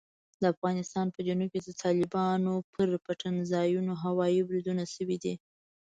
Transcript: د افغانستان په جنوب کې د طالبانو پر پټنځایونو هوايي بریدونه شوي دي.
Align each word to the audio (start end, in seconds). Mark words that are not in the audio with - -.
د 0.41 0.43
افغانستان 0.53 1.05
په 1.11 1.19
جنوب 1.27 1.49
کې 1.53 1.59
د 1.63 1.69
طالبانو 1.83 2.53
پر 2.73 2.89
پټنځایونو 3.05 3.93
هوايي 4.03 4.41
بریدونه 4.47 4.83
شوي 4.95 5.17
دي. 5.23 5.33